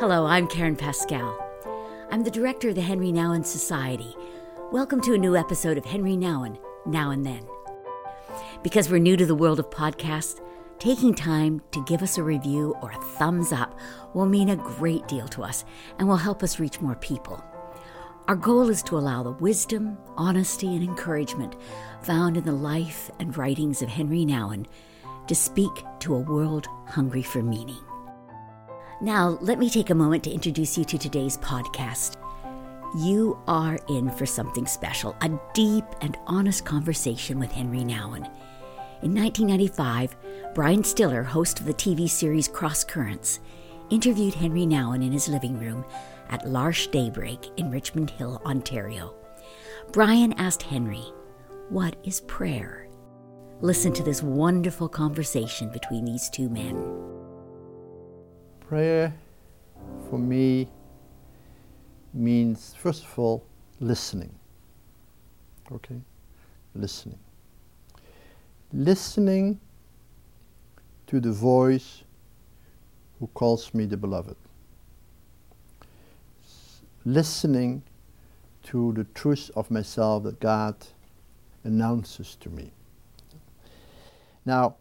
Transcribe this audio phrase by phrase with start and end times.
[0.00, 1.36] Hello, I'm Karen Pascal.
[2.12, 4.14] I'm the director of the Henri Nouwen Society.
[4.70, 6.56] Welcome to a new episode of Henri Nouwen,
[6.86, 7.44] Now and Then.
[8.62, 10.40] Because we're new to the world of podcasts,
[10.78, 13.76] taking time to give us a review or a thumbs up
[14.14, 15.64] will mean a great deal to us
[15.98, 17.44] and will help us reach more people.
[18.28, 21.56] Our goal is to allow the wisdom, honesty, and encouragement
[22.02, 24.66] found in the life and writings of Henri Nouwen
[25.26, 27.82] to speak to a world hungry for meaning.
[29.00, 32.16] Now, let me take a moment to introduce you to today's podcast.
[32.98, 38.26] You are in for something special a deep and honest conversation with Henri Nouwen.
[39.02, 40.16] In 1995,
[40.52, 43.38] Brian Stiller, host of the TV series Cross Currents,
[43.90, 45.84] interviewed Henri Nouwen in his living room
[46.28, 49.14] at L'Arche Daybreak in Richmond Hill, Ontario.
[49.92, 51.04] Brian asked Henri,
[51.68, 52.88] What is prayer?
[53.60, 57.17] Listen to this wonderful conversation between these two men.
[58.68, 59.14] Prayer
[60.10, 60.68] for me
[62.12, 63.46] means, first of all,
[63.80, 64.34] listening.
[65.72, 65.98] Okay?
[66.74, 67.18] Listening.
[68.70, 69.58] Listening
[71.06, 72.02] to the voice
[73.18, 74.36] who calls me the beloved.
[77.06, 77.82] Listening
[78.64, 80.76] to the truth of myself that God
[81.64, 82.70] announces to me.
[84.44, 84.76] Now,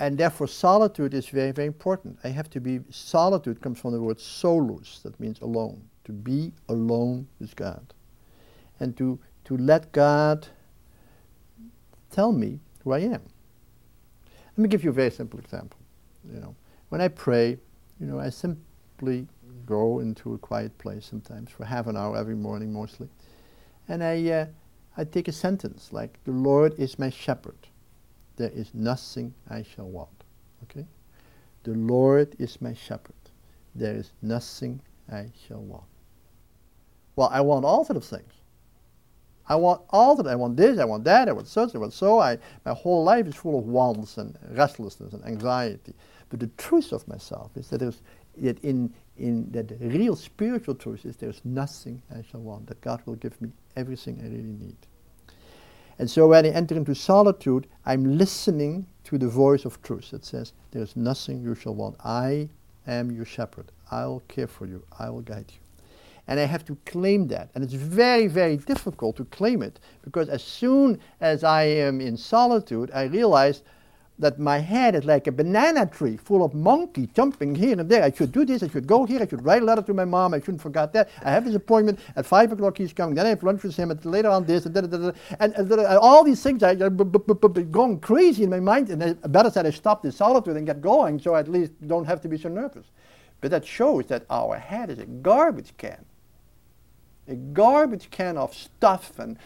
[0.00, 2.18] and therefore solitude is very, very important.
[2.24, 6.52] I have to be, solitude comes from the word solus, that means alone, to be
[6.68, 7.94] alone with God.
[8.80, 10.48] And to, to let God
[12.10, 13.22] tell me who I am.
[14.56, 15.78] Let me give you a very simple example.
[16.32, 16.56] You know,
[16.88, 17.58] when I pray,
[18.00, 19.28] you know, I simply
[19.66, 23.08] go into a quiet place sometimes for half an hour every morning mostly.
[23.88, 24.46] And I, uh,
[24.96, 27.68] I take a sentence like, the Lord is my shepherd
[28.36, 30.24] there is nothing I shall want.
[30.64, 30.86] Okay?
[31.64, 33.14] The Lord is my shepherd.
[33.74, 35.84] There is nothing I shall want.
[37.16, 38.32] Well, I want all sort of things.
[39.46, 40.26] I want all that.
[40.26, 42.18] I want this, I want that, I want such, I want so.
[42.18, 45.94] I, my whole life is full of wants and restlessness and anxiety.
[46.30, 48.00] But the truth of myself is that there's
[48.38, 53.02] that in, in that real spiritual truth is there's nothing I shall want, that God
[53.06, 54.76] will give me everything I really need.
[55.98, 60.24] And so when I enter into solitude, I'm listening to the voice of truth that
[60.24, 61.96] says, There is nothing you shall want.
[62.04, 62.48] I
[62.86, 63.70] am your shepherd.
[63.90, 64.84] I will care for you.
[64.98, 65.60] I will guide you.
[66.26, 67.50] And I have to claim that.
[67.54, 72.16] And it's very, very difficult to claim it because as soon as I am in
[72.16, 73.62] solitude, I realize
[74.18, 78.04] that my head is like a banana tree full of monkeys jumping here and there.
[78.04, 80.04] I should do this, I should go here, I should write a letter to my
[80.04, 81.10] mom, I shouldn't forget that.
[81.22, 83.90] I have this appointment at 5 o'clock, he's coming, then I have lunch with him,
[83.90, 86.74] and later on this, and, da, da, da, and, and, and all these things are
[86.74, 90.80] going crazy in my mind, and I better said I stop the solitude and get
[90.80, 92.86] going, so I at least don't have to be so nervous.
[93.40, 96.04] But that shows that our head is a garbage can.
[97.26, 99.38] A garbage can of stuff and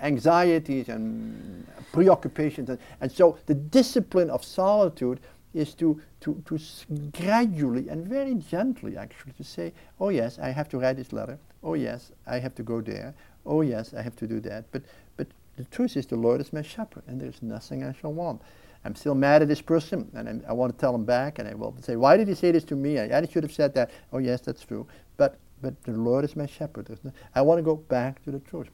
[0.00, 2.68] anxieties and preoccupations.
[2.68, 5.20] And, and so the discipline of solitude
[5.54, 6.58] is to, to, to
[7.12, 11.38] gradually and very gently actually to say, oh yes, I have to write this letter.
[11.62, 13.14] Oh yes, I have to go there.
[13.46, 14.64] Oh yes, I have to do that.
[14.72, 14.82] But,
[15.16, 18.42] but the truth is the Lord is my shepherd and there's nothing I shall want.
[18.84, 21.48] I'm still mad at this person and I'm, i want to tell him back and
[21.48, 22.98] I will say, why did he say this to me?
[22.98, 23.90] I, I should have said that.
[24.12, 24.86] Oh yes, that's true.
[25.16, 26.88] But, but the Lord is my shepherd.
[27.04, 28.68] No, I want to go back to the truth.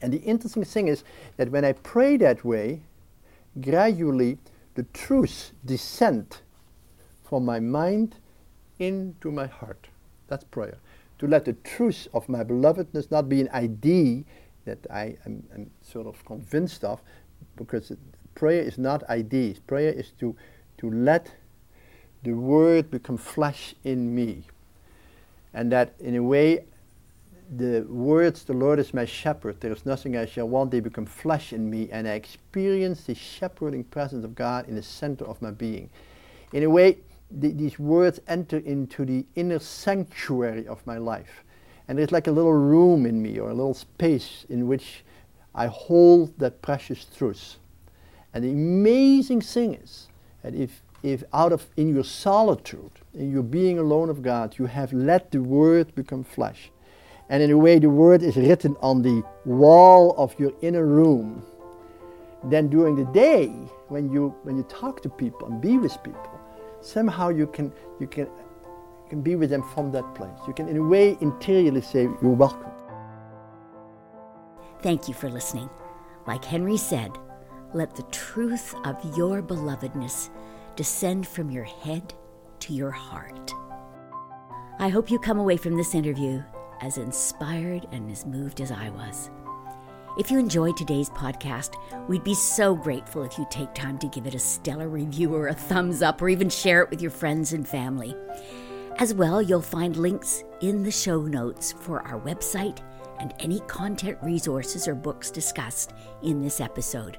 [0.00, 1.04] And the interesting thing is
[1.36, 2.82] that when I pray that way,
[3.60, 4.38] gradually
[4.74, 6.38] the truth descend
[7.24, 8.16] from my mind
[8.78, 9.88] into my heart.
[10.28, 10.78] That's prayer.
[11.18, 14.24] To let the truth of my belovedness not be an idea
[14.66, 17.00] that I am, am sort of convinced of,
[17.56, 17.92] because
[18.34, 19.58] prayer is not ideas.
[19.60, 20.36] Prayer is to,
[20.78, 21.32] to let
[22.22, 24.42] the word become flesh in me.
[25.54, 26.66] And that in a way
[27.54, 31.06] the words, the Lord is my shepherd, there is nothing I shall want, they become
[31.06, 35.40] flesh in me, and I experience the shepherding presence of God in the center of
[35.40, 35.90] my being.
[36.52, 36.98] In a way,
[37.30, 41.44] these words enter into the inner sanctuary of my life.
[41.88, 45.04] And there's like a little room in me, or a little space in which
[45.54, 47.56] I hold that precious truth.
[48.34, 50.08] And the amazing thing is
[50.42, 54.66] that if, if out of, in your solitude, in your being alone of God, you
[54.66, 56.70] have let the word become flesh,
[57.28, 61.44] and in a way, the word is written on the wall of your inner room.
[62.44, 63.48] Then during the day,
[63.88, 66.40] when you when you talk to people and be with people,
[66.80, 70.38] somehow you can you can you can be with them from that place.
[70.46, 72.70] You can in a way interiorly say, You're welcome.
[74.82, 75.68] Thank you for listening.
[76.26, 77.12] Like Henri said,
[77.72, 80.30] let the truth of your belovedness
[80.76, 82.14] descend from your head
[82.60, 83.52] to your heart.
[84.78, 86.42] I hope you come away from this interview
[86.80, 89.30] as inspired and as moved as I was.
[90.18, 91.74] If you enjoyed today's podcast,
[92.08, 95.48] we'd be so grateful if you take time to give it a stellar review or
[95.48, 98.16] a thumbs up or even share it with your friends and family.
[98.98, 102.78] As well, you'll find links in the show notes for our website
[103.20, 105.92] and any content resources or books discussed
[106.22, 107.18] in this episode.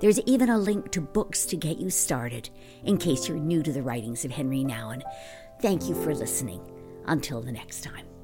[0.00, 2.48] There's even a link to books to get you started
[2.84, 5.02] in case you're new to the writings of Henri Nouwen.
[5.60, 6.60] Thank you for listening.
[7.06, 8.15] Until the next time.